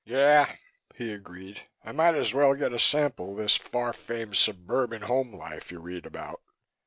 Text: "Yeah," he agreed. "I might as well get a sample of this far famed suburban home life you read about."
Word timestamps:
"Yeah," 0.03 0.51
he 0.95 1.13
agreed. 1.13 1.61
"I 1.85 1.91
might 1.91 2.15
as 2.15 2.33
well 2.33 2.55
get 2.55 2.73
a 2.73 2.79
sample 2.79 3.33
of 3.33 3.37
this 3.37 3.55
far 3.55 3.93
famed 3.93 4.35
suburban 4.35 5.03
home 5.03 5.31
life 5.31 5.71
you 5.71 5.79
read 5.79 6.07
about." 6.07 6.41